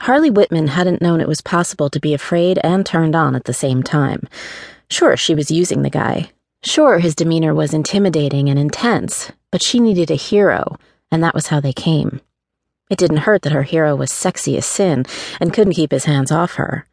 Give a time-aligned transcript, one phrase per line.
[0.00, 3.52] Harley Whitman hadn't known it was possible to be afraid and turned on at the
[3.52, 4.26] same time.
[4.88, 6.30] Sure, she was using the guy.
[6.62, 10.78] Sure, his demeanor was intimidating and intense, but she needed a hero,
[11.12, 12.22] and that was how they came.
[12.88, 15.04] It didn't hurt that her hero was sexy as sin
[15.38, 16.86] and couldn't keep his hands off her.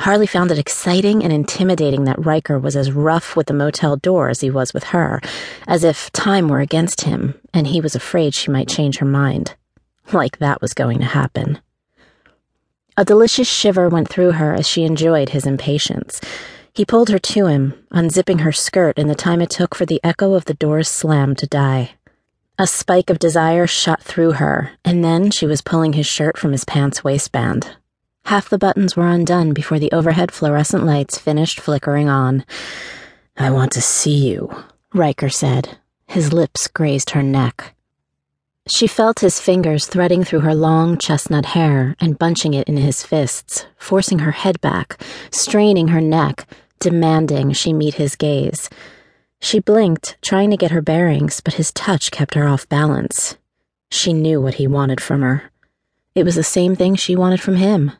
[0.00, 4.28] Harley found it exciting and intimidating that Ryker was as rough with the motel door
[4.28, 5.20] as he was with her,
[5.68, 9.54] as if time were against him and he was afraid she might change her mind.
[10.12, 11.60] Like that was going to happen.
[12.96, 16.20] A delicious shiver went through her as she enjoyed his impatience.
[16.72, 20.00] He pulled her to him, unzipping her skirt in the time it took for the
[20.04, 21.94] echo of the door's slam to die.
[22.56, 26.52] A spike of desire shot through her, and then she was pulling his shirt from
[26.52, 27.76] his pants waistband.
[28.26, 32.44] Half the buttons were undone before the overhead fluorescent lights finished flickering on.
[33.36, 34.54] I want to see you,
[34.92, 35.78] Ryker said.
[36.06, 37.74] His lips grazed her neck.
[38.66, 43.02] She felt his fingers threading through her long chestnut hair and bunching it in his
[43.02, 46.46] fists, forcing her head back, straining her neck,
[46.80, 48.70] demanding she meet his gaze.
[49.40, 53.36] She blinked, trying to get her bearings, but his touch kept her off balance.
[53.90, 55.50] She knew what he wanted from her.
[56.14, 57.92] It was the same thing she wanted from him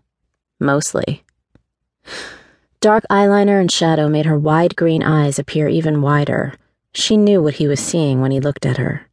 [0.64, 1.24] mostly.
[2.80, 6.54] Dark eyeliner and shadow made her wide green eyes appear even wider.
[6.92, 9.06] She knew what he was seeing when he looked at her.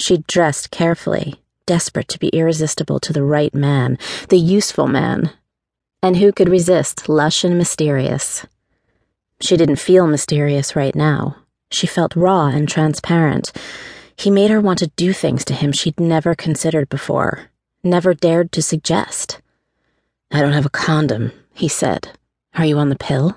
[0.00, 3.98] She'd dressed carefully, desperate to be irresistible to the right man,
[4.30, 5.30] the useful man.
[6.02, 8.46] And who could resist lush and mysterious?
[9.42, 11.36] She didn't feel mysterious right now.
[11.70, 13.52] She felt raw and transparent.
[14.16, 17.50] He made her want to do things to him she'd never considered before,
[17.84, 19.42] never dared to suggest.
[20.30, 22.08] I don't have a condom, he said.
[22.54, 23.36] Are you on the pill?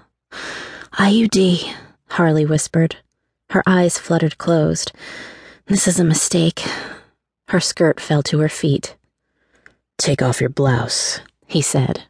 [0.93, 1.73] IUD,
[2.11, 2.97] Harley whispered.
[3.49, 4.93] Her eyes fluttered closed.
[5.67, 6.61] This is a mistake.
[7.47, 8.97] Her skirt fell to her feet.
[9.97, 12.03] Take off your blouse, he said.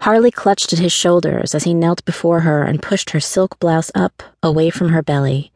[0.00, 3.90] Harley clutched at his shoulders as he knelt before her and pushed her silk blouse
[3.94, 5.52] up, away from her belly.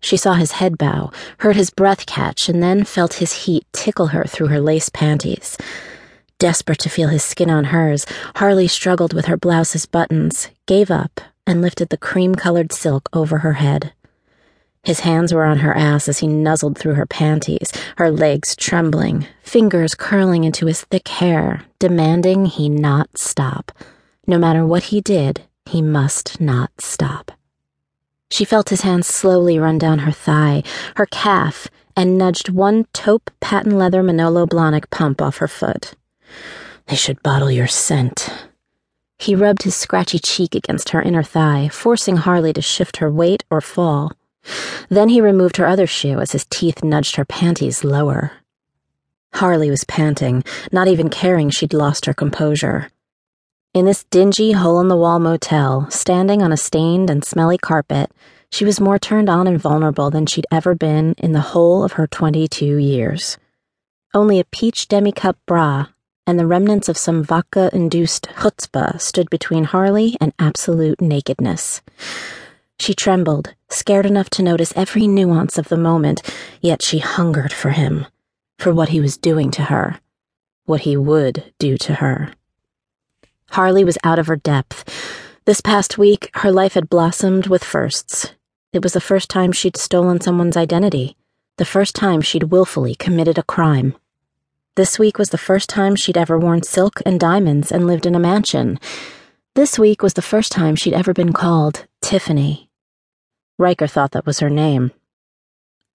[0.00, 4.08] She saw his head bow, heard his breath catch, and then felt his heat tickle
[4.08, 5.58] her through her lace panties.
[6.38, 11.20] Desperate to feel his skin on hers, Harley struggled with her blouse's buttons, gave up,
[11.48, 13.92] and lifted the cream colored silk over her head.
[14.88, 19.26] His hands were on her ass as he nuzzled through her panties, her legs trembling,
[19.42, 23.70] fingers curling into his thick hair, demanding he not stop.
[24.26, 27.32] No matter what he did, he must not stop.
[28.30, 30.62] She felt his hands slowly run down her thigh,
[30.96, 35.96] her calf, and nudged one taupe patent leather Manolo Blahnik pump off her foot.
[36.86, 38.30] They should bottle your scent.
[39.18, 43.44] He rubbed his scratchy cheek against her inner thigh, forcing Harley to shift her weight
[43.50, 44.12] or fall.
[44.88, 48.32] Then he removed her other shoe as his teeth nudged her panties lower.
[49.34, 52.90] Harley was panting, not even caring she'd lost her composure.
[53.74, 58.10] In this dingy, hole in the wall motel, standing on a stained and smelly carpet,
[58.50, 61.92] she was more turned on and vulnerable than she'd ever been in the whole of
[61.92, 63.36] her 22 years.
[64.14, 65.88] Only a peach demi cup bra
[66.28, 71.80] and the remnants of some vodka induced chutzpah stood between Harley and absolute nakedness.
[72.78, 76.22] She trembled, scared enough to notice every nuance of the moment,
[76.60, 78.06] yet she hungered for him,
[78.58, 80.00] for what he was doing to her,
[80.64, 82.32] what he would do to her.
[83.50, 84.84] Harley was out of her depth.
[85.44, 88.34] This past week, her life had blossomed with firsts.
[88.72, 91.16] It was the first time she'd stolen someone's identity,
[91.56, 93.94] the first time she'd willfully committed a crime.
[94.74, 98.14] This week was the first time she'd ever worn silk and diamonds and lived in
[98.14, 98.78] a mansion.
[99.54, 102.67] This week was the first time she'd ever been called Tiffany.
[103.58, 104.92] Ryker thought that was her name.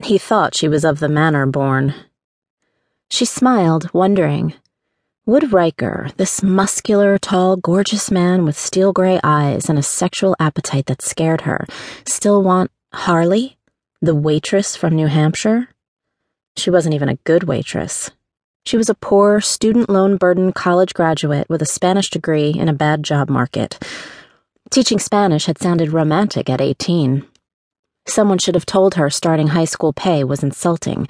[0.03, 1.95] He thought she was of the manor born.
[3.09, 4.53] She smiled, wondering.
[5.25, 10.87] Would Ryker, this muscular, tall, gorgeous man with steel gray eyes and a sexual appetite
[10.87, 11.65] that scared her,
[12.05, 13.57] still want Harley,
[14.01, 15.69] the waitress from New Hampshire?
[16.57, 18.11] She wasn't even a good waitress.
[18.65, 22.73] She was a poor, student loan burdened college graduate with a Spanish degree in a
[22.73, 23.81] bad job market.
[24.69, 27.25] Teaching Spanish had sounded romantic at 18.
[28.05, 31.07] Someone should have told her starting high school pay was insulting,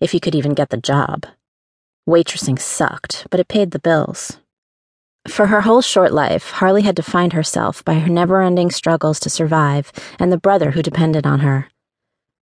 [0.00, 1.26] if you could even get the job.
[2.08, 4.38] Waitressing sucked, but it paid the bills.
[5.28, 9.30] For her whole short life, Harley had defined herself by her never ending struggles to
[9.30, 11.68] survive and the brother who depended on her.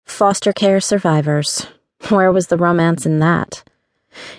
[0.06, 1.68] Foster care survivors.
[2.10, 3.64] Where was the romance in that?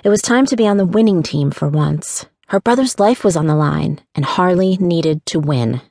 [0.03, 2.25] It was time to be on the winning team for once.
[2.49, 5.83] Her brother's life was on the line, and Harley needed to win.